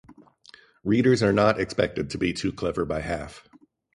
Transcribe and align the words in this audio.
Readers 0.83 1.21
are 1.21 1.31
not 1.31 1.59
expected 1.59 2.09
to 2.09 2.17
be 2.17 2.33
too 2.33 2.51
clever 2.51 2.85
by 2.85 3.01
half. 3.01 3.47